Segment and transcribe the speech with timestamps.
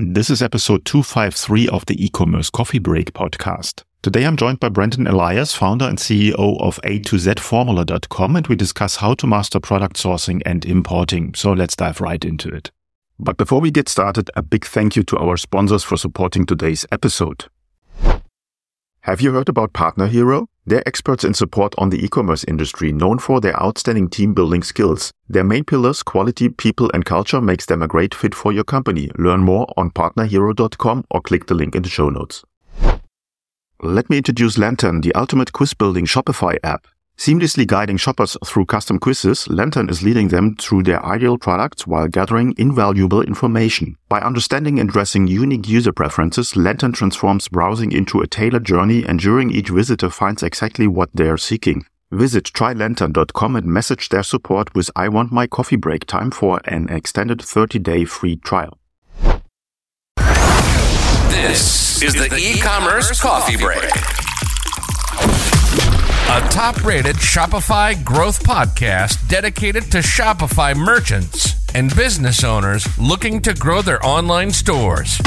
[0.00, 3.82] This is episode 253 of the e-commerce coffee break podcast.
[4.00, 8.46] Today I'm joined by Brendan Elias, founder and CEO of A to Z Formula.com, and
[8.46, 11.34] we discuss how to master product sourcing and importing.
[11.34, 12.70] So let's dive right into it.
[13.18, 16.86] But before we get started, a big thank you to our sponsors for supporting today's
[16.92, 17.46] episode.
[19.08, 20.50] Have you heard about Partner Hero?
[20.66, 25.14] They're experts in support on the e-commerce industry, known for their outstanding team building skills.
[25.30, 29.10] Their main pillars, quality, people, and culture makes them a great fit for your company.
[29.16, 32.44] Learn more on partnerhero.com or click the link in the show notes.
[33.80, 36.86] Let me introduce Lantern, the ultimate quiz building Shopify app.
[37.18, 42.06] Seamlessly guiding shoppers through custom quizzes, Lantern is leading them through their ideal products while
[42.06, 43.96] gathering invaluable information.
[44.08, 49.50] By understanding and addressing unique user preferences, Lantern transforms browsing into a tailored journey, ensuring
[49.50, 51.86] each visitor finds exactly what they are seeking.
[52.12, 56.88] Visit trylantern.com and message their support with I want my coffee break time for an
[56.88, 58.78] extended 30-day free trial.
[61.30, 64.17] This is the e-commerce coffee break.
[66.30, 73.54] A top rated Shopify growth podcast dedicated to Shopify merchants and business owners looking to
[73.54, 75.18] grow their online stores.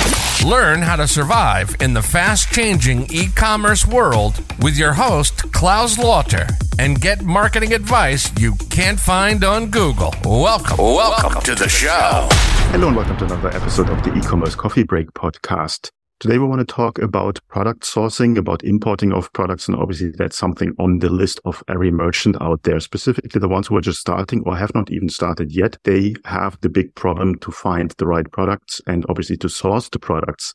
[0.46, 5.98] Learn how to survive in the fast changing e commerce world with your host, Claus
[5.98, 6.46] Lauter,
[6.78, 10.14] and get marketing advice you can't find on Google.
[10.24, 12.28] Welcome, welcome to the show.
[12.72, 15.90] Hello, and welcome to another episode of the e commerce coffee break podcast.
[16.22, 19.68] Today, we want to talk about product sourcing, about importing of products.
[19.68, 23.66] And obviously, that's something on the list of every merchant out there, specifically the ones
[23.66, 25.78] who are just starting or have not even started yet.
[25.84, 29.98] They have the big problem to find the right products and obviously to source the
[29.98, 30.54] products.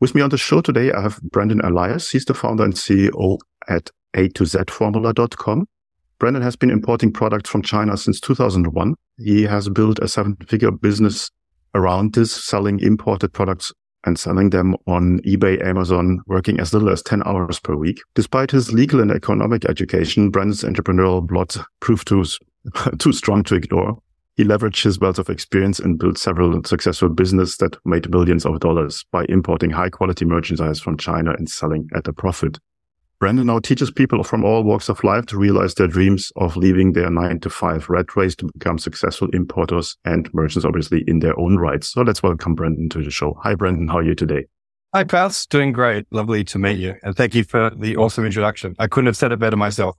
[0.00, 2.10] With me on the show today, I have Brendan Elias.
[2.10, 3.38] He's the founder and CEO
[3.70, 5.66] at A to Z Formula.com.
[6.18, 8.94] Brendan has been importing products from China since 2001.
[9.16, 11.30] He has built a seven figure business
[11.74, 13.72] around this, selling imported products
[14.04, 18.00] and selling them on eBay, Amazon, working as little as 10 hours per week.
[18.14, 22.24] Despite his legal and economic education, Brendan's entrepreneurial blood proved too,
[22.98, 23.98] too strong to ignore.
[24.36, 28.60] He leveraged his wealth of experience and built several successful businesses that made millions of
[28.60, 32.58] dollars by importing high quality merchandise from China and selling at a profit.
[33.20, 36.94] Brendan now teaches people from all walks of life to realize their dreams of leaving
[36.94, 41.38] their nine to five red race to become successful importers and merchants, obviously in their
[41.38, 41.92] own rights.
[41.92, 43.36] So let's welcome Brendan to the show.
[43.42, 43.88] Hi, Brendan.
[43.88, 44.46] How are you today?
[44.94, 45.44] Hi, Claus.
[45.44, 46.06] Doing great.
[46.10, 46.94] Lovely to meet you.
[47.02, 48.74] And thank you for the awesome introduction.
[48.78, 49.98] I couldn't have said it better myself.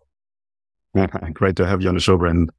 [1.33, 2.49] great to have you on the show, Brendan.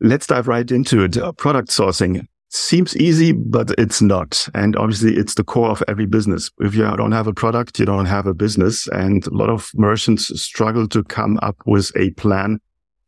[0.00, 1.18] Let's dive right into it.
[1.18, 4.48] Uh, product sourcing seems easy, but it's not.
[4.54, 6.50] And obviously it's the core of every business.
[6.60, 8.86] If you don't have a product, you don't have a business.
[8.88, 12.60] And a lot of merchants struggle to come up with a plan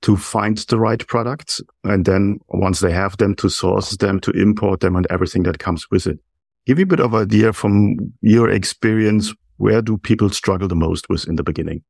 [0.03, 1.61] to find the right products.
[1.85, 5.59] And then once they have them to source them, to import them and everything that
[5.59, 6.19] comes with it.
[6.67, 9.33] Give me a bit of idea from your experience.
[9.57, 11.83] Where do people struggle the most with in the beginning?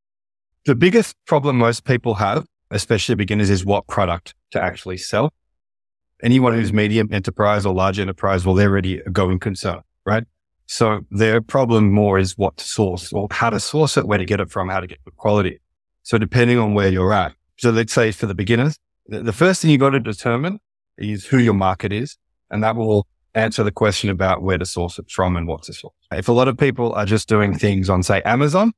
[0.67, 5.33] The biggest problem most people have, especially beginners, is what product to actually sell
[6.23, 10.25] anyone who's medium enterprise or large enterprise, well, they're already a going concern, right?
[10.67, 14.25] So their problem more is what to source or how to source it, where to
[14.25, 15.61] get it from, how to get the quality.
[16.03, 17.35] So depending on where you're at.
[17.59, 20.61] So let's say for the beginners, the first thing you got to determine
[20.97, 22.17] is who your market is.
[22.51, 25.73] And that will answer the question about where to source it from and what to
[25.73, 25.95] source.
[26.13, 28.73] If a lot of people are just doing things on, say, Amazon,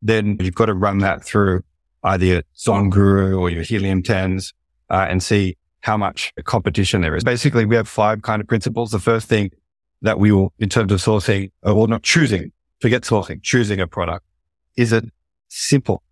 [0.00, 1.62] then you've got to run that through
[2.04, 4.52] either Zonguru or your Helium 10s
[4.90, 7.24] uh, and see how much competition there is.
[7.24, 8.90] Basically, we have five kind of principles.
[8.90, 9.50] The first thing
[10.02, 13.86] that we will, in terms of sourcing, uh, or not choosing, forget sourcing, choosing a
[13.86, 14.24] product,
[14.76, 15.04] is it
[15.48, 16.02] simple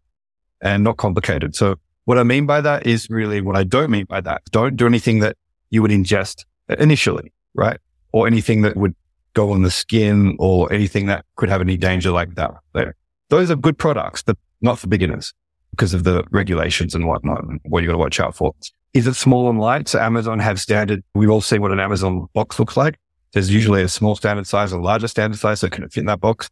[0.61, 1.55] and not complicated?
[1.55, 4.43] So what I mean by that is really what I don't mean by that.
[4.51, 5.37] Don't do anything that
[5.71, 6.45] you would ingest
[6.79, 7.79] initially, right?
[8.13, 8.95] Or anything that would
[9.35, 12.95] go on the skin or anything that could have any danger like that there.
[13.29, 15.35] Those are good products, but not for beginners
[15.71, 18.55] because of the regulations and whatnot and what you got to watch out for.
[18.97, 19.89] Is it small and light?
[19.89, 21.05] So Amazon have standard.
[21.15, 22.99] We've all seen what an Amazon box looks like.
[23.35, 26.07] There's usually a small standard size, a larger standard size, so can it fit in
[26.07, 26.49] that box.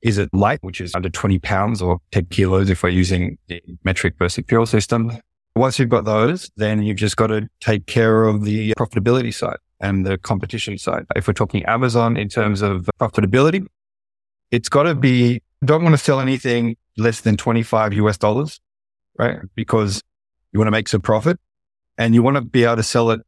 [0.00, 3.60] Is it light, which is under 20 pounds or 10 kilos if we're using the
[3.82, 5.10] metric versus imperial system?
[5.56, 9.58] Once you've got those, then you've just got to take care of the profitability side
[9.80, 11.04] and the competition side.
[11.16, 13.66] If we're talking Amazon in terms of profitability,
[14.52, 18.60] it's got to be, don't want to sell anything less than 25 US dollars,
[19.18, 19.40] right?
[19.56, 20.00] Because
[20.52, 21.40] you want to make some profit
[21.98, 23.20] and you want to be able to sell it.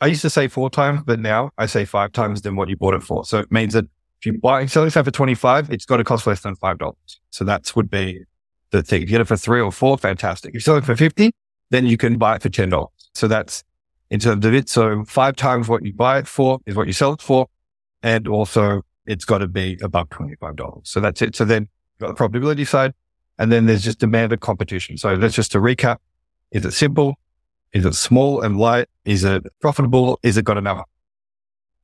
[0.00, 2.76] I used to say four times, but now I say five times than what you
[2.76, 3.24] bought it for.
[3.24, 3.86] So it means that
[4.20, 6.94] if you buy selling stuff for 25, it's got to cost less than $5.
[7.30, 8.24] So that would be
[8.70, 9.02] the thing.
[9.02, 10.50] If you get it for three or four, fantastic.
[10.50, 11.32] If you sell it for 50,
[11.70, 12.86] then you can buy it for $10.
[13.14, 13.64] So that's
[14.10, 14.68] in terms of it.
[14.68, 17.46] So five times what you buy it for is what you sell it for.
[18.02, 20.86] And also it's got to be above $25.
[20.86, 21.34] So that's it.
[21.34, 22.94] So then you've got the profitability side
[23.38, 24.96] and then there's just demand and competition.
[24.96, 25.96] So that's just to recap.
[26.50, 27.16] Is it simple?
[27.72, 28.88] Is it small and light?
[29.04, 30.18] Is it profitable?
[30.22, 30.82] Is it got enough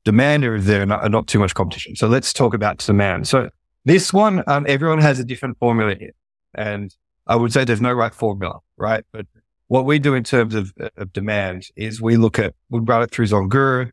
[0.04, 1.96] demand or is there not, not too much competition?
[1.96, 3.28] So let's talk about demand.
[3.28, 3.50] So
[3.84, 6.12] this one, um, everyone has a different formula here.
[6.54, 6.94] And
[7.26, 9.04] I would say there's no right formula, right?
[9.12, 9.26] But
[9.68, 13.10] what we do in terms of, of demand is we look at, we run it
[13.10, 13.90] through Zonguru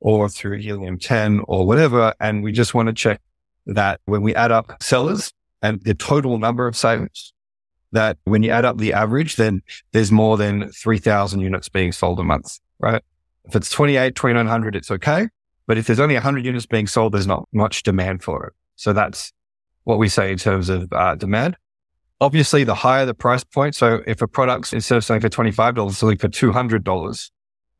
[0.00, 2.14] or through Helium 10 or whatever.
[2.20, 3.20] And we just want to check
[3.66, 5.32] that when we add up sellers
[5.62, 7.33] and the total number of sales,
[7.94, 9.62] that when you add up the average, then
[9.92, 13.02] there's more than 3,000 units being sold a month, right?
[13.46, 15.28] If it's 28, 2900, it's okay.
[15.66, 18.52] But if there's only 100 units being sold, there's not much demand for it.
[18.76, 19.32] So that's
[19.84, 21.56] what we say in terms of uh, demand.
[22.20, 23.74] Obviously, the higher the price point.
[23.74, 27.30] So if a product instead of selling for $25, selling for $200,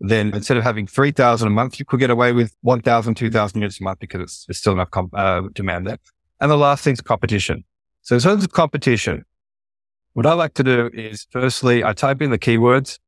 [0.00, 3.80] then instead of having 3000 a month, you could get away with 1000, 2000 units
[3.80, 5.98] a month because it's, it's still enough comp- uh, demand there.
[6.40, 7.64] And the last thing is competition.
[8.02, 9.24] So in terms of competition,
[10.14, 12.98] what I like to do is firstly, I type in the keywords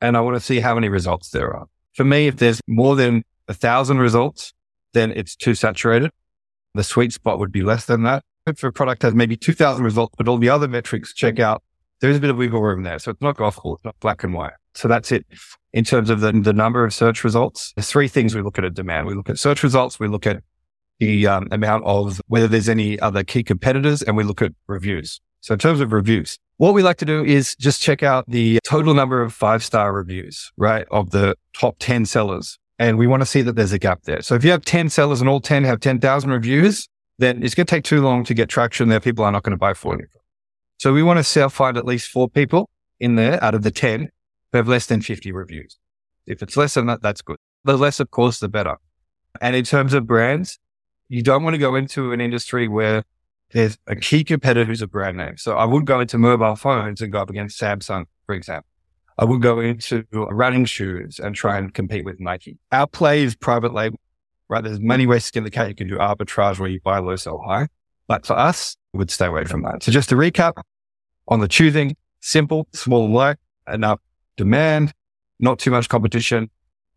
[0.00, 1.66] and I want to see how many results there are.
[1.94, 4.52] For me, if there's more than a thousand results,
[4.94, 6.10] then it's too saturated.
[6.74, 8.24] The sweet spot would be less than that.
[8.46, 11.62] If a product has maybe 2000 results, but all the other metrics check out,
[12.00, 12.98] there's a bit of wiggle room there.
[12.98, 13.74] So it's not gospel.
[13.74, 14.52] It's not black and white.
[14.74, 15.26] So that's it.
[15.72, 18.64] In terms of the, the number of search results, there's three things we look at
[18.64, 19.06] at demand.
[19.06, 20.00] We look at search results.
[20.00, 20.42] We look at
[20.98, 25.20] the um, amount of whether there's any other key competitors and we look at reviews.
[25.48, 28.58] So in terms of reviews, what we like to do is just check out the
[28.64, 30.86] total number of five star reviews, right?
[30.90, 34.20] Of the top 10 sellers and we want to see that there's a gap there.
[34.20, 36.86] So if you have 10 sellers and all 10 have 10,000 reviews,
[37.16, 39.00] then it's going to take too long to get traction there.
[39.00, 40.04] People are not going to buy for you.
[40.76, 42.68] So we want to sell, find at least four people
[43.00, 44.10] in there out of the 10
[44.52, 45.78] who have less than 50 reviews.
[46.26, 47.38] If it's less than that, that's good.
[47.64, 48.76] The less, of course, the better.
[49.40, 50.58] And in terms of brands,
[51.08, 53.04] you don't want to go into an industry where
[53.52, 55.36] there's a key competitor who's a brand name.
[55.36, 58.68] So I would go into mobile phones and go up against Samsung, for example.
[59.18, 62.56] I would go into running shoes and try and compete with Nike.
[62.70, 63.98] Our play is private label,
[64.48, 64.62] right?
[64.62, 65.68] There's many ways to skin the cat.
[65.68, 67.66] You can do arbitrage where you buy low, sell high.
[68.06, 69.82] But for us, we would stay away from that.
[69.82, 70.62] So just to recap
[71.26, 73.36] on the choosing, simple, small and light,
[73.66, 73.98] enough
[74.36, 74.92] demand,
[75.40, 76.48] not too much competition.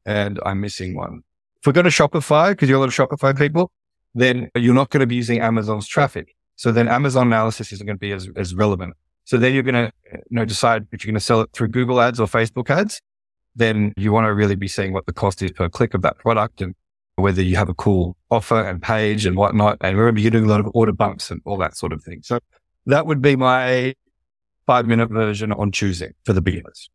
[0.06, 1.22] And I'm missing one.
[1.62, 3.72] If we go to Shopify, because you're a lot of Shopify people,
[4.14, 6.36] then you're not going to be using Amazon's traffic.
[6.62, 8.94] So then Amazon analysis isn't going to be as, as relevant.
[9.24, 11.50] So then you're going to uh, you know, decide if you're going to sell it
[11.54, 13.02] through Google ads or Facebook ads.
[13.56, 16.20] Then you want to really be seeing what the cost is per click of that
[16.20, 16.76] product and
[17.16, 19.80] whether you have a cool offer and page and whatnot.
[19.82, 22.22] And remember, you're doing a lot of order bumps and all that sort of thing.
[22.22, 22.38] So
[22.86, 23.96] that would be my
[24.68, 26.92] five minute version on choosing for the beginners.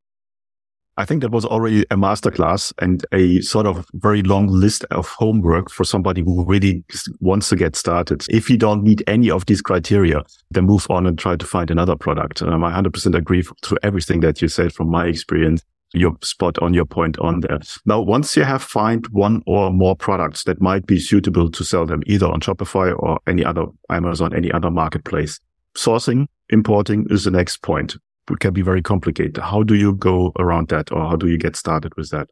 [0.99, 5.07] I think that was already a masterclass and a sort of very long list of
[5.09, 6.85] homework for somebody who really
[7.21, 8.25] wants to get started.
[8.31, 11.71] If you don't meet any of these criteria, then move on and try to find
[11.71, 12.41] another product.
[12.41, 15.63] Um, I 100% agree to everything that you said from my experience.
[15.93, 17.61] You're spot on your point on there.
[17.85, 21.85] Now, once you have find one or more products that might be suitable to sell
[21.87, 25.41] them either on Shopify or any other Amazon, any other marketplace,
[25.77, 27.97] sourcing, importing is the next point
[28.35, 29.37] can be very complicated.
[29.39, 32.29] How do you go around that or how do you get started with that?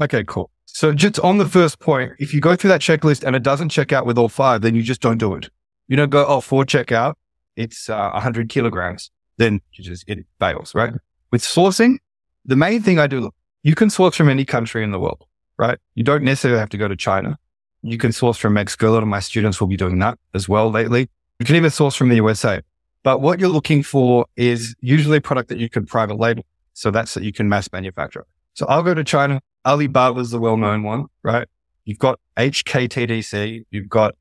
[0.00, 0.50] Okay, cool.
[0.66, 3.70] So just on the first point, if you go through that checklist and it doesn't
[3.70, 5.50] check out with all five, then you just don't do it.
[5.88, 7.14] You don't go, oh, four checkout,
[7.56, 9.10] it's uh, 100 kilograms.
[9.36, 10.92] Then you just, it fails, right?
[11.32, 11.96] With sourcing,
[12.44, 13.30] the main thing I do,
[13.62, 15.24] you can source from any country in the world,
[15.58, 15.78] right?
[15.94, 17.38] You don't necessarily have to go to China.
[17.82, 18.90] You can source from Mexico.
[18.90, 21.08] A lot of my students will be doing that as well lately.
[21.38, 22.60] You can even source from the USA.
[23.02, 26.44] But what you're looking for is usually a product that you can private label.
[26.74, 28.26] So that's that you can mass manufacture.
[28.54, 29.40] So I'll go to China.
[29.66, 31.48] Alibaba is the well-known one, right?
[31.84, 33.64] You've got HKTDC.
[33.70, 34.14] You've got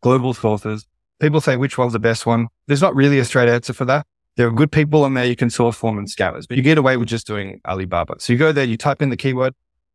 [0.00, 0.86] global sources.
[1.20, 2.48] People say which one's the best one.
[2.66, 4.06] There's not really a straight answer for that.
[4.36, 6.76] There are good people on there you can source from and scammers, but you get
[6.76, 8.16] away with just doing Alibaba.
[8.18, 9.54] So you go there, you type in the keyword,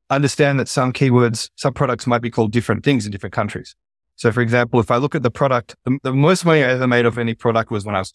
[0.09, 3.75] understand that some keywords, some products might be called different things in different countries.
[4.15, 6.87] So for example, if I look at the product, the, the most money I ever
[6.87, 8.13] made of any product was when I was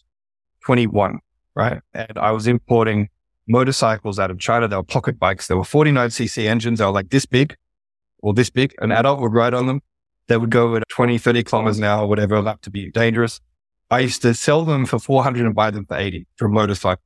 [0.65, 1.21] 21,
[1.55, 1.81] right?
[1.93, 3.09] And I was importing
[3.47, 4.69] motorcycles out of China.
[4.69, 5.49] They were pocket bikes.
[5.49, 6.79] They were 49cc engines.
[6.79, 7.57] They were like this big
[8.19, 8.75] or this big.
[8.81, 9.81] An adult would ride on them.
[10.27, 13.41] They would go at 20, 30 kilometers an hour, whatever, that to be dangerous.
[13.91, 17.03] I used to sell them for 400 and buy them for 80 for a motorcycle.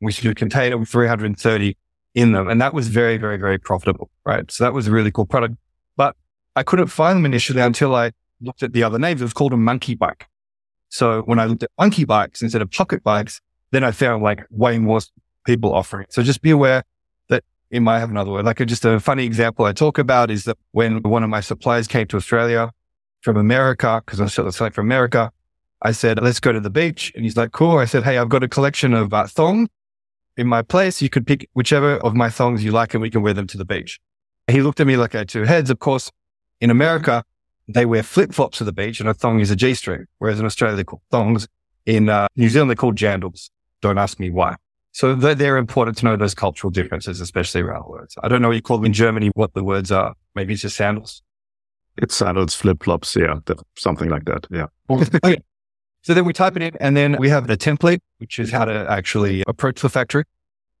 [0.00, 1.76] We should container with 330
[2.14, 2.48] in them.
[2.48, 4.50] And that was very, very, very profitable, right?
[4.50, 5.56] So that was a really cool product.
[5.96, 6.16] But
[6.56, 9.20] I couldn't find them initially until I looked at the other names.
[9.20, 10.26] It was called a monkey bike.
[10.92, 14.44] So when I looked at monkey bikes instead of pocket bikes, then I found like
[14.50, 15.00] way more
[15.44, 16.06] people offering.
[16.10, 16.84] So just be aware
[17.28, 18.44] that it might have another word.
[18.44, 21.40] Like a, just a funny example I talk about is that when one of my
[21.40, 22.70] suppliers came to Australia,
[23.22, 25.32] from America because I was selling from America.
[25.80, 27.12] I said, let's go to the beach.
[27.14, 27.78] And he's like, cool.
[27.78, 29.68] I said, Hey, I've got a collection of uh, thongs
[30.36, 31.00] in my place.
[31.00, 33.58] You could pick whichever of my thongs you like and we can wear them to
[33.58, 34.00] the beach.
[34.48, 35.70] He looked at me like I had two heads.
[35.70, 36.10] Of course,
[36.60, 37.24] in America,
[37.68, 40.06] they wear flip flops to the beach and a thong is a G string.
[40.18, 41.46] Whereas in Australia, they're called thongs.
[41.86, 43.50] In uh, New Zealand, they're called jandals.
[43.80, 44.56] Don't ask me why.
[44.92, 48.14] So they're, they're, important to know those cultural differences, especially around words.
[48.22, 50.14] I don't know what you call them in Germany, what the words are.
[50.34, 51.22] Maybe it's just sandals.
[51.96, 53.16] It's sandals, flip flops.
[53.16, 53.38] Yeah.
[53.76, 54.46] Something like that.
[54.50, 54.66] Yeah.
[54.90, 55.38] okay.
[56.02, 58.64] So then we type it in and then we have a template, which is how
[58.64, 60.24] to actually approach the factory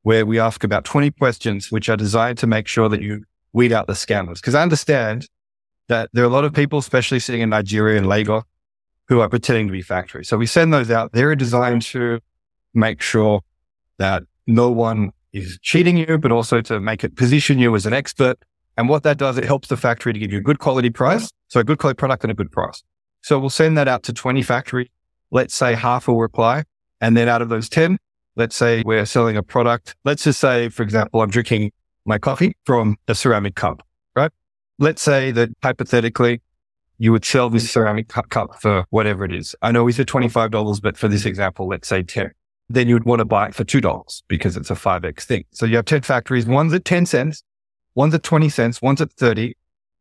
[0.02, 3.72] where we ask about 20 questions, which are designed to make sure that you weed
[3.72, 4.42] out the scammers.
[4.42, 5.28] Cause I understand
[5.88, 8.44] that there are a lot of people, especially sitting in Nigeria and Lagos,
[9.08, 10.28] who are pretending to be factories.
[10.28, 11.12] So we send those out.
[11.12, 12.20] They're designed to
[12.74, 13.40] make sure
[13.98, 17.92] that no one is cheating you, but also to make it position you as an
[17.92, 18.38] expert.
[18.76, 21.30] And what that does, it helps the factory to give you a good quality price.
[21.48, 22.82] So a good quality product and a good price.
[23.20, 24.88] So we'll send that out to 20 factories.
[25.30, 26.64] Let's say half will reply.
[27.00, 27.98] And then out of those 10,
[28.36, 29.94] let's say we're selling a product.
[30.04, 31.72] Let's just say, for example, I'm drinking
[32.04, 33.86] my coffee from a ceramic cup?
[34.82, 36.42] Let's say that hypothetically
[36.98, 39.54] you would sell this ceramic cup for whatever it is.
[39.62, 42.32] I know we said $25, but for this example, let's say 10
[42.68, 45.44] then you would want to buy it for $2 because it's a 5x thing.
[45.52, 46.46] So you have 10 factories.
[46.46, 47.44] One's at 10 cents,
[47.94, 49.54] one's at 20 cents, one's at 30.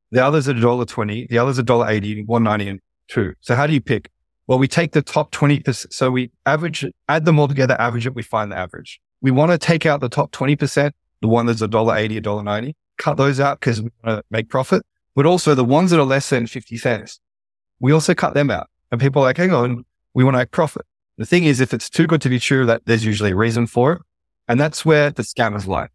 [0.09, 3.33] The other's at $1.20, the other's at $1.80, 190 and two.
[3.41, 4.09] So how do you pick?
[4.47, 5.93] Well, we take the top 20%.
[5.93, 8.99] So we average, add them all together, average it, we find the average.
[9.21, 13.39] We want to take out the top 20%, the one that's $1.80, $1.90, cut those
[13.39, 14.83] out because we want to make profit.
[15.15, 17.19] But also the ones that are less than 50 cents,
[17.79, 18.69] we also cut them out.
[18.91, 20.85] And people are like, hang on, we want to make profit.
[21.17, 23.67] The thing is, if it's too good to be true, that there's usually a reason
[23.67, 24.01] for it.
[24.47, 25.87] And that's where the scammers lie,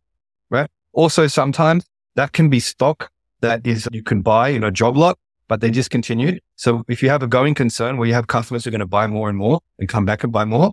[0.51, 0.69] right?
[0.93, 3.11] Also, sometimes that can be stock
[3.41, 6.41] that is you can buy in a job lot, but they discontinued.
[6.57, 8.87] So if you have a going concern where you have customers who are going to
[8.87, 10.73] buy more and more and come back and buy more,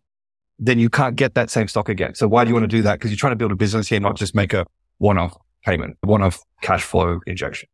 [0.60, 2.16] then you can't get that same stock again.
[2.16, 3.00] So why do you want to do that?
[3.00, 4.66] Because you're trying to build a business here, not just make a
[5.00, 7.70] one-off payment, one-off cash flow injection.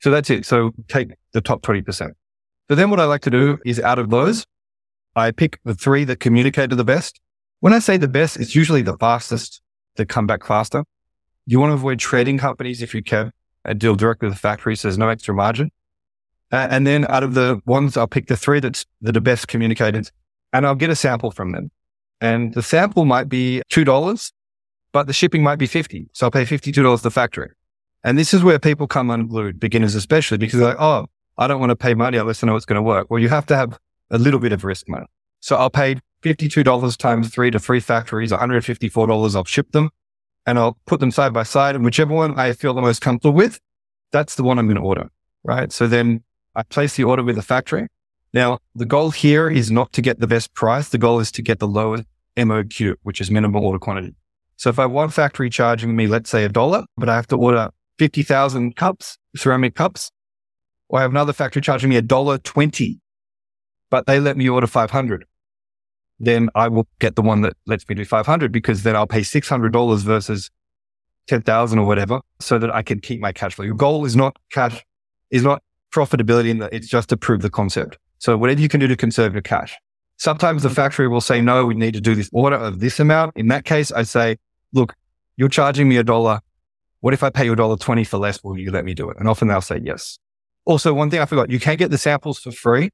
[0.00, 0.46] So that's it.
[0.46, 2.12] So take the top 20%.
[2.68, 4.44] So then what I like to do is out of those,
[5.16, 7.20] I pick the three that communicate to the best.
[7.60, 9.60] When I say the best, it's usually the fastest
[9.96, 10.84] that come back faster.
[11.46, 13.32] You want to avoid trading companies if you can
[13.64, 15.70] and deal directly with the factory so there's no extra margin.
[16.52, 19.48] Uh, and then out of the ones, I'll pick the three that's, that are best
[19.48, 20.10] communicated
[20.52, 21.70] and I'll get a sample from them.
[22.20, 24.32] And the sample might be $2,
[24.98, 26.08] but the shipping might be 50.
[26.12, 27.50] So I'll pay $52 to the factory.
[28.02, 31.06] And this is where people come unglued, beginners especially, because they're like, oh,
[31.38, 33.08] I don't want to pay money unless I know it's going to work.
[33.08, 33.78] Well, you have to have
[34.10, 35.06] a little bit of risk money.
[35.38, 39.36] So I'll pay $52 times three to three factories, $154.
[39.36, 39.90] I'll ship them
[40.46, 41.76] and I'll put them side by side.
[41.76, 43.60] And whichever one I feel the most comfortable with,
[44.10, 45.10] that's the one I'm going to order.
[45.44, 45.70] Right.
[45.70, 46.24] So then
[46.56, 47.86] I place the order with the factory.
[48.34, 50.88] Now the goal here is not to get the best price.
[50.88, 52.02] The goal is to get the lowest
[52.36, 54.16] MOQ, which is minimum order quantity.
[54.58, 57.26] So if I have one factory charging me, let's say a dollar, but I have
[57.28, 60.10] to order 50,000 cups, ceramic cups,
[60.88, 63.00] or I have another factory charging me a dollar 20
[63.90, 65.24] but they let me order 500.
[66.20, 69.20] Then I will get the one that lets me do 500 because then I'll pay
[69.20, 70.50] $600 versus
[71.28, 73.64] 10,000 or whatever so that I can keep my cash flow.
[73.64, 74.84] Your goal is not cash,
[75.30, 75.62] is not
[75.92, 77.98] profitability in that it's just to prove the concept.
[78.18, 79.76] So whatever you can do to conserve your cash.
[80.16, 83.36] Sometimes the factory will say, no, we need to do this order of this amount.
[83.36, 84.36] In that case, I say,
[84.72, 84.94] look,
[85.36, 86.40] you're charging me a dollar.
[87.00, 88.42] What if I pay you a dollar 20 for less?
[88.42, 89.16] Will you let me do it?
[89.18, 90.18] And often they'll say yes.
[90.64, 92.90] Also, one thing I forgot, you can't get the samples for free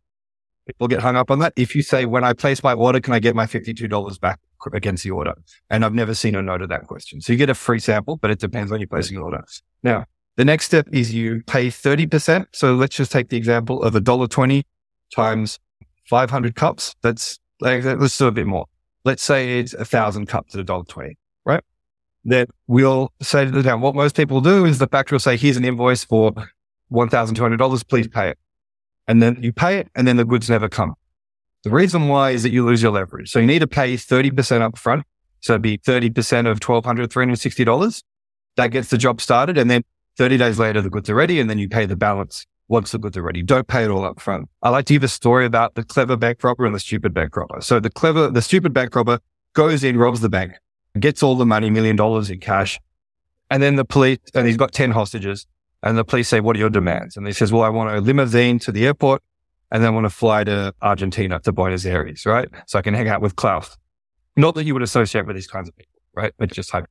[0.66, 1.52] People get hung up on that.
[1.56, 4.40] If you say, when I place my order, can I get my $52 back
[4.72, 5.34] against the order?
[5.68, 7.20] And I've never seen a no to that question.
[7.20, 9.44] So you get a free sample, but it depends on you placing your order.
[9.82, 12.46] Now, the next step is you pay 30%.
[12.52, 14.64] So let's just take the example of a dollar 20
[15.14, 15.58] times
[16.08, 16.94] 500 cups.
[17.02, 18.64] That's like, let's do a bit more.
[19.04, 21.18] Let's say it's a thousand cups at a dollar 20,
[22.24, 25.36] Then we'll say to the down, what most people do is the factory will say,
[25.36, 26.32] here's an invoice for
[26.92, 27.88] $1,200.
[27.88, 28.38] Please pay it
[29.06, 30.94] and then you pay it and then the goods never come.
[31.62, 33.30] The reason why is that you lose your leverage.
[33.30, 35.04] So you need to pay 30% up front.
[35.40, 38.02] So it'd be 30% of $1,200, $360.
[38.56, 39.58] That gets the job started.
[39.58, 39.82] And then
[40.16, 41.40] 30 days later, the goods are ready.
[41.40, 43.42] And then you pay the balance once the goods are ready.
[43.42, 44.48] Don't pay it all up front.
[44.62, 47.36] I like to give a story about the clever bank robber and the stupid bank
[47.36, 47.60] robber.
[47.60, 49.20] So the clever, the stupid bank robber
[49.54, 50.52] goes in, robs the bank,
[50.98, 52.80] gets all the money, million dollars in cash.
[53.50, 55.46] And then the police, and he's got 10 hostages.
[55.82, 57.16] And the police say, what are your demands?
[57.16, 59.22] And he says, well, I want a limousine to the airport
[59.70, 62.48] and then I want to fly to Argentina, to Buenos Aires, right?
[62.66, 63.76] So I can hang out with Claus.
[64.36, 66.32] Not that you would associate with these kinds of people, right?
[66.38, 66.86] But just hope.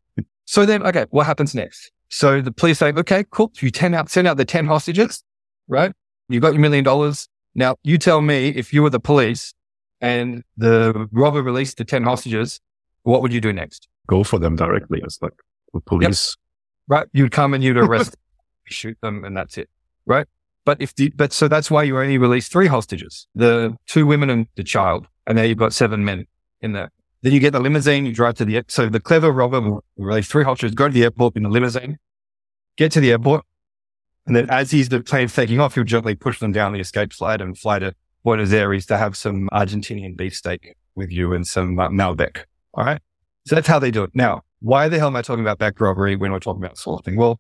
[0.46, 1.92] So then, okay, what happens next?
[2.10, 3.52] So the police say, okay, cool.
[3.60, 5.24] You 10 out, send out the 10 hostages,
[5.68, 5.92] right?
[6.30, 7.28] You've got your million dollars.
[7.56, 9.54] Now, you tell me if you were the police
[10.02, 12.60] and the robber released the 10 hostages,
[13.04, 13.88] what would you do next?
[14.08, 15.02] Go for them directly.
[15.04, 15.34] It's like
[15.74, 16.36] the police.
[16.90, 17.00] Yep.
[17.00, 17.08] Right.
[17.14, 18.18] You'd come and you'd arrest,
[18.66, 19.70] shoot them, and that's it.
[20.06, 20.28] Right.
[20.66, 24.30] But if the, but so that's why you only release three hostages, the two women
[24.30, 25.08] and the child.
[25.28, 26.26] And now you've got seven men
[26.62, 26.92] in there.
[27.22, 30.28] Then you get the limousine, you drive to the, so the clever robber will release
[30.28, 31.98] three hostages, go to the airport in the limousine,
[32.76, 33.46] get to the airport.
[34.26, 37.14] And then as he's the plane taking off, he'll gently push them down the escape
[37.14, 41.80] slide and fly to Buenos Aires to have some Argentinian beefsteak with you and some
[41.80, 42.44] uh, Malbec.
[42.74, 43.02] All right.
[43.46, 44.12] So that's how they do it.
[44.14, 47.18] Now, why the hell am I talking about bank robbery when we're talking about sorting?
[47.18, 47.40] Well,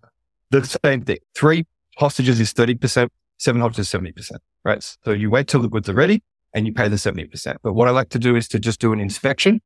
[0.51, 1.17] the same thing.
[1.35, 1.65] Three
[1.97, 4.31] hostages is 30%, seven hostages 70%,
[4.65, 4.83] right?
[5.05, 6.21] So you wait till the goods are ready
[6.53, 7.55] and you pay the 70%.
[7.63, 9.61] But what I like to do is to just do an inspection,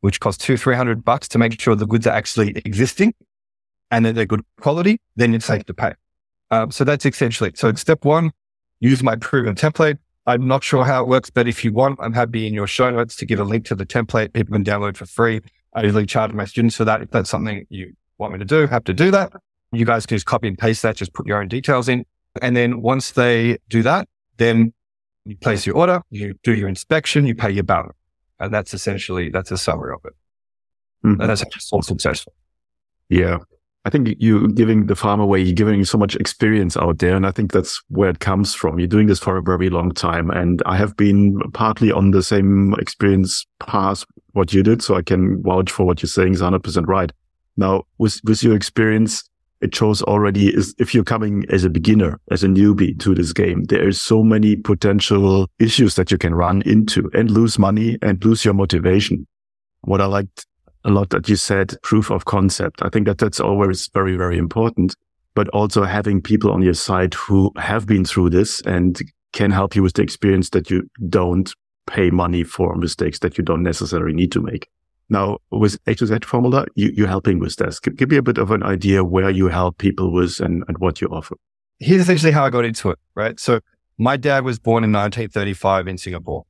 [0.00, 3.14] which costs two, 300 bucks to make sure the goods are actually existing
[3.90, 4.98] and that they're good quality.
[5.16, 5.92] Then it's safe to pay.
[6.50, 7.58] Um, so that's essentially it.
[7.58, 8.32] So step one,
[8.80, 9.98] use my proven template.
[10.26, 12.90] I'm not sure how it works, but if you want, I'm happy in your show
[12.90, 15.40] notes to give a link to the template people can download for free.
[15.74, 17.02] I usually charge my students for that.
[17.02, 19.32] If that's something you want me to do, have to do that.
[19.72, 22.04] You guys can just copy and paste that, just put your own details in.
[22.40, 24.74] And then once they do that, then
[25.24, 27.96] you place your order, you do your inspection, you pay your balance.
[28.38, 30.14] And that's essentially, that's a summary of it.
[31.06, 31.20] Mm-hmm.
[31.20, 32.34] And that's all successful.
[33.08, 33.38] Yeah.
[33.84, 37.16] I think you're giving the farm away, you're giving so much experience out there.
[37.16, 38.78] And I think that's where it comes from.
[38.78, 40.30] You're doing this for a very long time.
[40.30, 44.82] And I have been partly on the same experience path, what you did.
[44.82, 47.10] So I can vouch for what you're saying is 100% right.
[47.56, 49.28] Now, with, with your experience,
[49.60, 53.32] it shows already is if you're coming as a beginner, as a newbie to this
[53.32, 57.98] game, there is so many potential issues that you can run into and lose money
[58.02, 59.26] and lose your motivation.
[59.82, 60.46] What I liked
[60.84, 62.82] a lot that you said proof of concept.
[62.82, 64.94] I think that that's always very, very important,
[65.34, 68.98] but also having people on your side who have been through this and
[69.32, 71.52] can help you with the experience that you don't
[71.86, 74.68] pay money for mistakes that you don't necessarily need to make.
[75.08, 77.80] Now, with A to Z formula, you, are helping with this.
[77.80, 80.78] Give, give, me a bit of an idea where you help people with and, and
[80.78, 81.36] what you offer.
[81.80, 83.38] Here's essentially how I got into it, right?
[83.38, 83.60] So
[83.98, 86.44] my dad was born in 1935 in Singapore.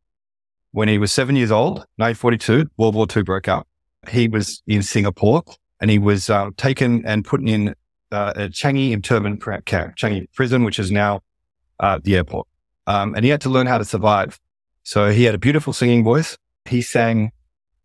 [0.70, 3.66] When he was seven years old, 1942, World War II broke out
[4.08, 5.42] he was in Singapore
[5.80, 7.74] and he was uh, taken and put in
[8.10, 11.20] uh, a Changi internment camp, Changi prison, which is now
[11.80, 12.46] uh, the airport.
[12.86, 14.38] Um, and he had to learn how to survive.
[14.82, 16.36] So he had a beautiful singing voice.
[16.64, 17.32] He sang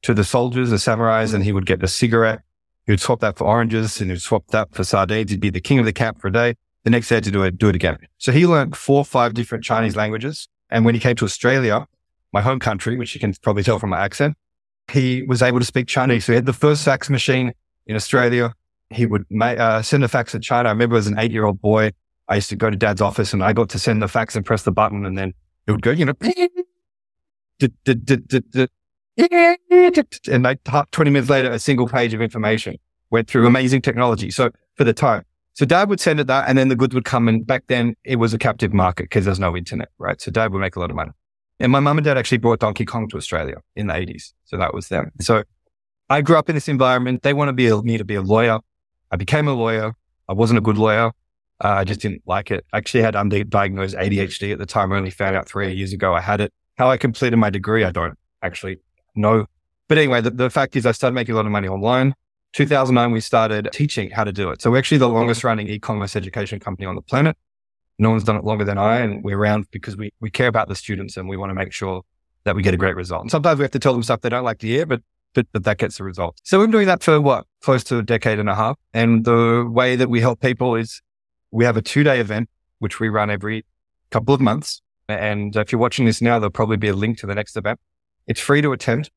[0.02, 2.42] to the soldiers, the samurais, and he would get a cigarette.
[2.86, 5.32] He would swap that for oranges and he'd swap that for sardines.
[5.32, 6.56] He'd be the king of the camp for a day.
[6.84, 7.98] The next day to do it, do it again.
[8.18, 10.48] So he learned four or five different Chinese languages.
[10.70, 11.86] And when he came to Australia,
[12.32, 14.38] my home country, which you can probably tell from my accent,
[14.92, 16.26] he was able to speak Chinese.
[16.26, 17.54] So he had the first fax machine
[17.86, 18.54] in Australia.
[18.90, 20.70] He would uh, send a fax to China.
[20.70, 21.92] I remember as an eight year old boy,
[22.30, 24.46] I used to go to dad's office and I got to send the fax and
[24.46, 25.34] press the button and then
[25.66, 26.14] it would go, you know,
[30.30, 32.78] and I like 20 minutes later, a single page of information
[33.10, 34.32] went through amazing technology.
[34.32, 35.24] So for the time,
[35.54, 37.28] so dad would send it that and then the goods would come.
[37.28, 40.22] And back then it was a captive market because there's no internet, right?
[40.22, 41.12] So dad would make a lot of money.
[41.60, 44.34] And my mum and dad actually brought Donkey Kong to Australia in the 80s.
[44.46, 45.12] So that was them.
[45.20, 45.44] So
[46.10, 47.24] I grew up in this environment.
[47.24, 48.60] They wanted a, me to be a lawyer.
[49.12, 49.94] I became a lawyer.
[50.30, 51.12] I wasn't a good lawyer.
[51.64, 52.66] Uh, I just didn't like it.
[52.72, 54.94] I actually had undiagnosed ADHD at the time.
[54.94, 56.54] I only found out three years ago I had it.
[56.78, 58.78] How I completed my degree, I don't actually
[59.16, 59.48] know.
[59.88, 62.14] But anyway, the, the fact is I started making a lot of money online.
[62.54, 64.62] 2009, we started teaching how to do it.
[64.62, 67.36] So we're actually the longest running e-commerce education company on the planet.
[68.00, 70.68] No one's done it longer than I, and we're around because we, we care about
[70.68, 72.04] the students and we want to make sure
[72.44, 73.22] that we get a great result.
[73.22, 75.02] And sometimes we have to tell them stuff they don't like to hear, but
[75.38, 76.40] but, but that gets the result.
[76.44, 77.46] So we've been doing that for what?
[77.62, 78.76] Close to a decade and a half.
[78.92, 81.02] And the way that we help people is
[81.52, 83.64] we have a two day event, which we run every
[84.10, 84.82] couple of months.
[85.08, 87.80] And if you're watching this now, there'll probably be a link to the next event.
[88.26, 89.12] It's free to attend.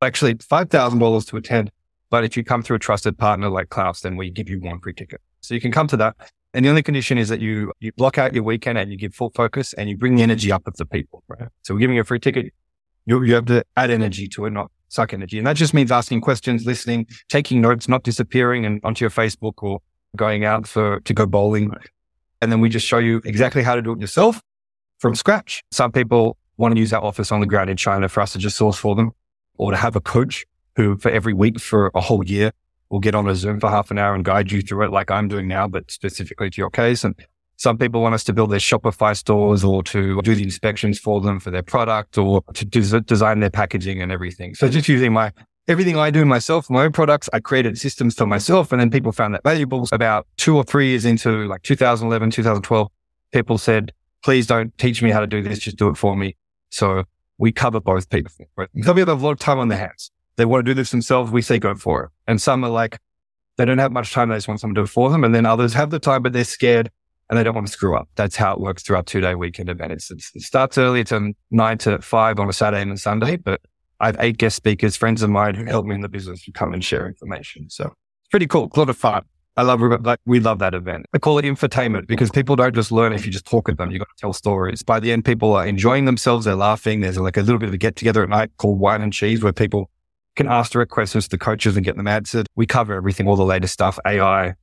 [0.00, 1.72] Actually, $5,000 to attend.
[2.10, 4.78] But if you come through a trusted partner like Claus, then we give you one
[4.80, 5.20] free ticket.
[5.40, 6.16] So you can come to that.
[6.56, 9.14] And the only condition is that you, you block out your weekend and you give
[9.14, 11.50] full focus and you bring the energy up of the people, right?
[11.60, 12.54] So we're giving you a free ticket.
[13.04, 15.36] You, you have to add energy to it, not suck energy.
[15.36, 19.52] And that just means asking questions, listening, taking notes, not disappearing and onto your Facebook
[19.58, 19.80] or
[20.16, 21.72] going out for, to go bowling.
[22.40, 24.40] And then we just show you exactly how to do it yourself
[24.96, 25.62] from scratch.
[25.72, 28.38] Some people want to use our office on the ground in China for us to
[28.38, 29.12] just source for them
[29.58, 32.50] or to have a coach who for every week for a whole year
[32.90, 35.10] we'll get on a Zoom for half an hour and guide you through it like
[35.10, 37.04] I'm doing now, but specifically to your case.
[37.04, 37.14] And
[37.56, 41.20] some people want us to build their Shopify stores or to do the inspections for
[41.20, 44.54] them for their product or to des- design their packaging and everything.
[44.54, 45.32] So just using my
[45.68, 49.10] everything I do myself, my own products, I created systems for myself and then people
[49.12, 49.88] found that valuable.
[49.90, 52.88] About two or three years into like 2011, 2012,
[53.32, 55.58] people said, please don't teach me how to do this.
[55.58, 56.36] Just do it for me.
[56.70, 57.04] So
[57.38, 58.32] we cover both people.
[58.82, 60.10] Some people have a lot of time on their hands.
[60.36, 61.30] They want to do this themselves.
[61.30, 62.10] We say go for it.
[62.26, 62.98] And some are like,
[63.56, 64.28] they don't have much time.
[64.28, 65.24] They just want someone to do it for them.
[65.24, 66.90] And then others have the time, but they're scared
[67.28, 68.08] and they don't want to screw up.
[68.14, 69.92] That's how it works through our two day weekend event.
[69.92, 71.00] It's, it starts early.
[71.00, 71.12] It's
[71.50, 73.60] nine to five on a Saturday and a Sunday, but
[73.98, 76.52] I have eight guest speakers, friends of mine who help me in the business who
[76.52, 77.70] come and share information.
[77.70, 78.70] So it's pretty cool.
[78.74, 79.22] A lot of fun.
[79.58, 81.06] I love, like, we love that event.
[81.14, 83.90] I call it infotainment because people don't just learn if you just talk at them.
[83.90, 84.82] You got to tell stories.
[84.82, 86.44] By the end, people are enjoying themselves.
[86.44, 87.00] They're laughing.
[87.00, 89.42] There's like a little bit of a get together at night called wine and cheese
[89.42, 89.88] where people
[90.36, 92.46] can ask direct questions to the coaches and get them answered.
[92.54, 94.54] We cover everything, all the latest stuff, AI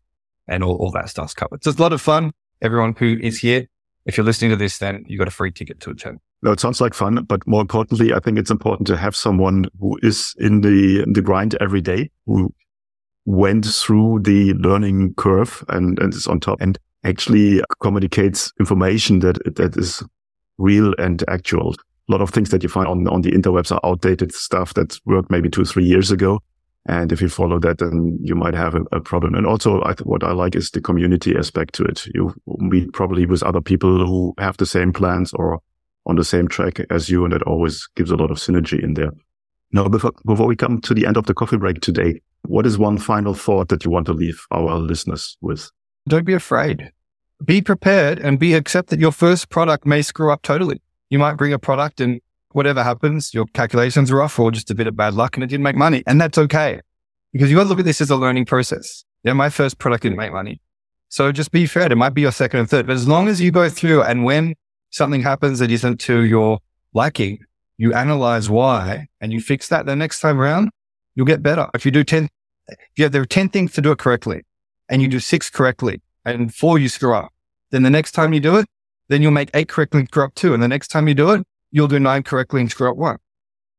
[0.47, 1.63] and all, all that stuff's covered.
[1.63, 2.31] So it's a lot of fun.
[2.61, 3.67] Everyone who is here,
[4.05, 6.19] if you're listening to this, then you got a free ticket to attend.
[6.41, 9.65] No, it sounds like fun, but more importantly, I think it's important to have someone
[9.79, 12.53] who is in the in the grind every day, who
[13.25, 19.37] went through the learning curve and, and is on top and actually communicates information that
[19.55, 20.03] that is
[20.57, 21.75] real and actual.
[22.09, 24.99] A lot of things that you find on, on the interwebs are outdated stuff that
[25.05, 26.39] worked maybe two, three years ago.
[26.85, 29.35] And if you follow that, then you might have a, a problem.
[29.35, 32.05] And also I th- what I like is the community aspect to it.
[32.13, 35.61] You meet probably with other people who have the same plans or
[36.05, 37.23] on the same track as you.
[37.23, 39.11] And that always gives a lot of synergy in there.
[39.71, 42.77] Now, before, before we come to the end of the coffee break today, what is
[42.77, 45.71] one final thought that you want to leave our listeners with?
[46.07, 46.91] Don't be afraid.
[47.43, 50.81] Be prepared and be accept that your first product may screw up totally.
[51.13, 52.21] You might bring a product and
[52.53, 55.47] whatever happens, your calculations are off or just a bit of bad luck and it
[55.47, 56.01] didn't make money.
[56.07, 56.81] And that's okay
[57.31, 59.05] because you got to look at this as a learning process.
[59.21, 59.33] Yeah.
[59.33, 60.59] My first product didn't make money.
[61.09, 61.91] So just be fair.
[61.91, 64.23] It might be your second and third, but as long as you go through and
[64.23, 64.55] when
[64.89, 66.57] something happens that isn't to your
[66.95, 67.37] liking,
[67.77, 70.71] you analyze why and you fix that the next time around,
[71.13, 71.67] you'll get better.
[71.75, 72.27] If you do 10,
[72.69, 74.41] if you have, there are 10 things to do it correctly
[74.89, 77.31] and you do six correctly and four you screw up,
[77.69, 78.65] then the next time you do it,
[79.09, 80.53] then you'll make eight correctly and screw up two.
[80.53, 83.17] And the next time you do it, you'll do nine correctly and screw up one.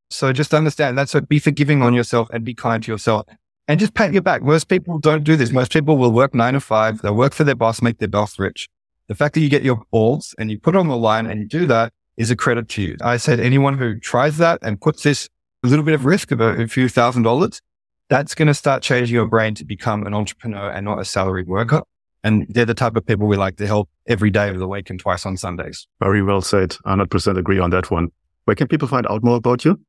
[0.09, 1.09] So just understand that.
[1.09, 3.25] So be forgiving on yourself and be kind to yourself
[3.67, 4.41] and just pat your back.
[4.41, 5.51] Most people don't do this.
[5.51, 7.01] Most people will work nine to five.
[7.01, 8.69] They'll work for their boss, make their boss rich.
[9.07, 11.47] The fact that you get your balls and you put on the line and you
[11.47, 12.97] do that is a credit to you.
[13.01, 15.29] I said anyone who tries that and puts this
[15.63, 17.61] a little bit of risk of a few thousand dollars,
[18.09, 21.47] that's going to start changing your brain to become an entrepreneur and not a salaried
[21.47, 21.81] worker.
[22.25, 24.89] And they're the type of people we like to help every day of the week
[24.89, 25.87] and twice on Sundays.
[25.99, 26.71] Very well said.
[26.83, 28.09] 100% agree on that one.
[28.45, 29.79] Where can people find out more about you?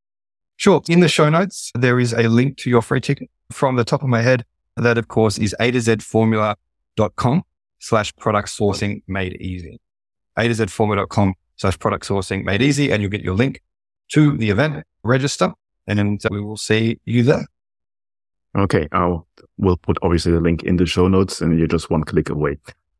[0.59, 0.83] Sure.
[0.87, 4.03] In the show notes, there is a link to your free ticket from the top
[4.03, 4.44] of my head.
[4.77, 7.42] That, of course, is a to z formula.com
[7.79, 9.81] slash product sourcing made easy.
[10.37, 12.92] A to z formula.com slash product sourcing made easy.
[12.92, 13.62] And you'll get your link
[14.09, 15.55] to the event, register,
[15.87, 17.46] and then we will see you there.
[18.57, 18.88] Okay.
[18.92, 19.27] I'll,
[19.59, 22.59] we'll put obviously the link in the show notes and you're just one click away.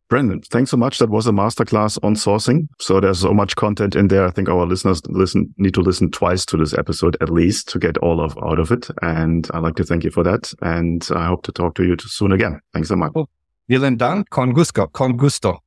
[0.09, 0.99] Brendan, thanks so much.
[0.99, 2.69] That was a masterclass on sourcing.
[2.79, 4.25] So there's so much content in there.
[4.25, 7.81] I think our listeners listen, need to listen twice to this episode at least to
[7.81, 8.89] get all of out of it.
[9.03, 10.53] And I'd like to thank you for that.
[10.63, 12.61] And I hope to talk to you soon again.
[12.73, 13.13] Thanks so much.
[13.69, 14.31] Vielen Dank.
[14.31, 14.87] Con gusto.
[14.87, 15.66] Con gusto.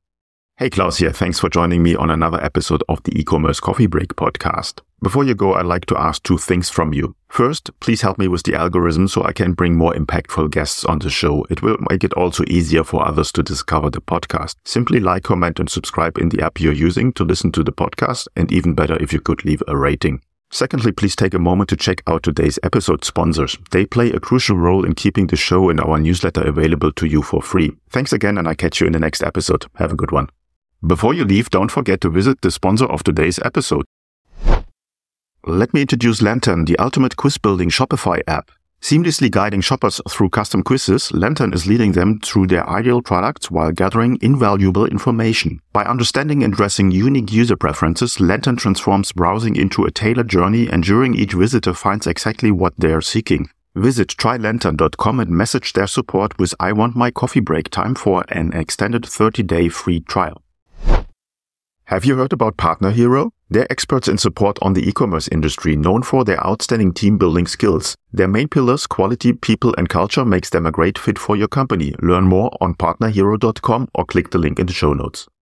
[0.60, 1.10] Hey, Claus here.
[1.10, 4.82] Thanks for joining me on another episode of the e-commerce coffee break podcast.
[5.02, 7.16] Before you go, I'd like to ask two things from you.
[7.30, 10.98] First, please help me with the algorithm so I can bring more impactful guests on
[10.98, 11.46] the show.
[11.48, 14.56] It will make it also easier for others to discover the podcast.
[14.66, 18.28] Simply like, comment, and subscribe in the app you're using to listen to the podcast,
[18.36, 20.20] and even better if you could leave a rating.
[20.50, 23.56] Secondly, please take a moment to check out today's episode sponsors.
[23.70, 27.22] They play a crucial role in keeping the show and our newsletter available to you
[27.22, 27.72] for free.
[27.88, 29.64] Thanks again, and I catch you in the next episode.
[29.76, 30.28] Have a good one.
[30.86, 33.84] Before you leave, don't forget to visit the sponsor of today's episode.
[35.44, 38.50] Let me introduce Lantern, the ultimate quiz building Shopify app.
[38.80, 43.72] Seamlessly guiding shoppers through custom quizzes, Lantern is leading them through their ideal products while
[43.72, 45.60] gathering invaluable information.
[45.74, 51.14] By understanding and addressing unique user preferences, Lantern transforms browsing into a tailored journey, ensuring
[51.14, 53.50] each visitor finds exactly what they're seeking.
[53.74, 58.54] Visit trylantern.com and message their support with I want my coffee break time for an
[58.54, 60.42] extended 30-day free trial.
[61.90, 63.32] Have you heard about Partner Hero?
[63.48, 67.96] They're experts in support on the e-commerce industry, known for their outstanding team building skills.
[68.12, 71.96] Their main pillars, quality, people, and culture makes them a great fit for your company.
[72.00, 75.26] Learn more on partnerhero.com or click the link in the show notes.